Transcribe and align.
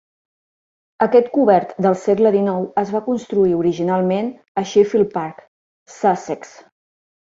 Aquest 1.05 1.27
cobert 1.35 1.75
del 1.85 1.97
segle 2.05 2.31
XIX 2.35 2.81
es 2.83 2.93
va 2.95 3.03
construir 3.09 3.53
originalment 3.59 4.33
a 4.63 4.65
Sheffield 4.73 5.15
Park 5.19 5.45
(Sussex). 5.99 6.57